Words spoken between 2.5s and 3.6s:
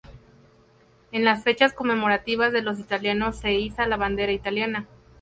de los italianos se